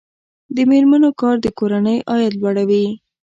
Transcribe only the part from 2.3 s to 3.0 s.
لوړوي.